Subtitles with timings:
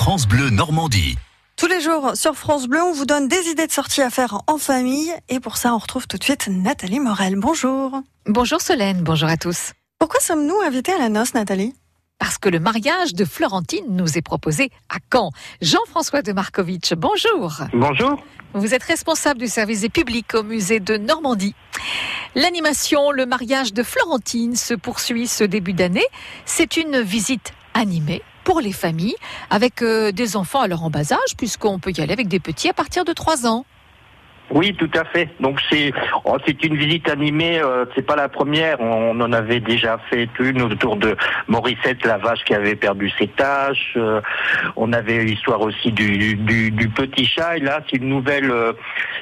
[0.00, 1.18] France Bleu Normandie.
[1.58, 4.40] Tous les jours sur France Bleu, on vous donne des idées de sorties à faire
[4.46, 5.12] en famille.
[5.28, 7.34] Et pour ça, on retrouve tout de suite Nathalie Morel.
[7.36, 8.00] Bonjour.
[8.24, 9.74] Bonjour Solène, bonjour à tous.
[9.98, 11.74] Pourquoi sommes-nous invités à la noce, Nathalie?
[12.18, 15.32] Parce que le mariage de Florentine nous est proposé à Caen.
[15.60, 17.60] Jean-François de Markovitch, bonjour.
[17.74, 18.24] Bonjour.
[18.54, 21.54] Vous êtes responsable du service des publics au musée de Normandie.
[22.34, 26.06] L'animation Le mariage de Florentine se poursuit ce début d'année.
[26.46, 29.16] C'est une visite animée pour les familles
[29.50, 32.68] avec euh, des enfants alors en bas âge puisqu'on peut y aller avec des petits
[32.68, 33.64] à partir de 3 ans.
[34.52, 35.28] Oui, tout à fait.
[35.38, 35.92] Donc c'est
[36.24, 37.60] oh, c'est une visite animée.
[37.60, 38.80] Euh, c'est pas la première.
[38.80, 43.28] On en avait déjà fait une autour de Morissette, la vache qui avait perdu ses
[43.28, 43.94] taches.
[43.96, 44.20] Euh,
[44.76, 47.58] on avait l'histoire aussi du, du, du petit chat.
[47.58, 48.72] Et là, c'est une nouvelle euh,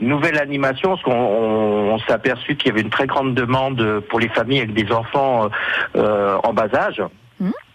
[0.00, 4.00] nouvelle animation parce qu'on on, on s'est aperçu qu'il y avait une très grande demande
[4.08, 5.50] pour les familles avec des enfants
[5.96, 7.02] euh, en bas âge.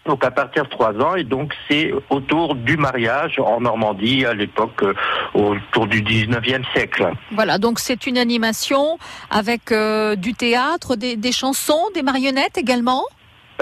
[0.06, 4.34] Donc à partir de 3 ans et donc c'est autour du mariage en Normandie à
[4.34, 4.94] l'époque euh,
[5.34, 7.10] autour du 19e siècle.
[7.32, 8.98] Voilà, donc c'est une animation
[9.30, 13.04] avec euh, du théâtre, des, des chansons, des marionnettes également?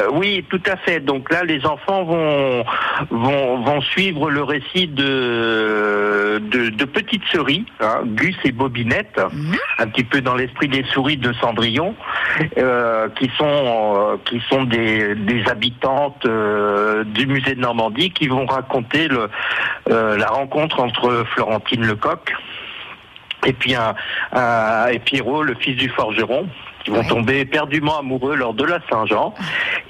[0.01, 0.99] Euh, oui, tout à fait.
[0.99, 2.65] Donc là, les enfants vont
[3.11, 9.57] vont, vont suivre le récit de de, de petites souris, hein, Gus et Bobinette, Mhm.
[9.79, 11.95] un petit peu dans l'esprit des souris de Cendrillon,
[12.59, 15.15] euh, qui sont euh, qui sont des,
[15.47, 19.09] habitantes euh, du musée de Normandie, qui vont raconter
[19.87, 22.33] la rencontre entre Florentine Lecoq
[23.47, 26.49] et puis et Pierrot, le fils du forgeron.
[26.85, 27.07] Qui vont Ouais.
[27.09, 29.33] tomber éperdument amoureux lors de la Saint-Jean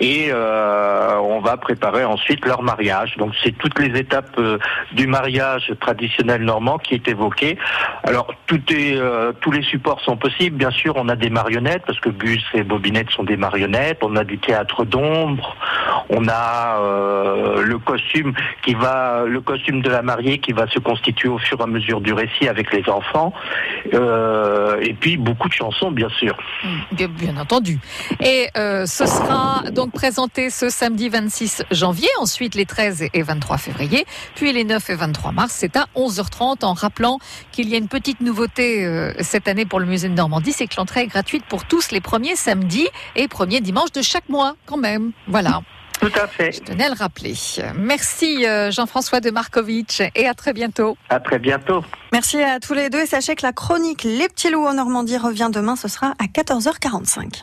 [0.00, 3.16] et euh, on va préparer ensuite leur mariage.
[3.16, 4.58] Donc c'est toutes les étapes euh,
[4.92, 7.58] du mariage traditionnel normand qui est évoqué.
[8.04, 10.56] Alors tout est, euh, tous les supports sont possibles.
[10.56, 13.98] Bien sûr, on a des marionnettes parce que Gus et Bobinette sont des marionnettes.
[14.02, 15.56] On a du théâtre d'ombre.
[16.16, 18.34] On a euh, le costume
[18.64, 21.66] qui va, le costume de la mariée qui va se constituer au fur et à
[21.66, 23.32] mesure du récit avec les enfants.
[23.92, 26.36] Euh, et puis beaucoup de chansons, bien sûr.
[26.92, 27.78] Bien, bien entendu.
[28.20, 33.58] Et euh, ce sera donc présenté ce samedi 26 janvier, ensuite les 13 et 23
[33.58, 35.52] février, puis les 9 et 23 mars.
[35.56, 37.18] C'est à 11h30 en rappelant
[37.52, 40.66] qu'il y a une petite nouveauté euh, cette année pour le musée de Normandie, c'est
[40.66, 44.54] que l'entrée est gratuite pour tous les premiers samedis et premiers dimanches de chaque mois
[44.66, 45.12] quand même.
[45.26, 45.60] Voilà,
[46.04, 46.52] Tout à fait.
[46.52, 47.34] je tenais à le rappeler.
[47.76, 50.98] Merci euh, Jean-François de Markovitch et à très bientôt.
[51.08, 51.82] À très bientôt.
[52.12, 55.16] Merci à tous les deux et sachez que la chronique Les petits loups en Normandie
[55.16, 55.76] revient demain.
[55.76, 57.40] Ce sera à 14h45.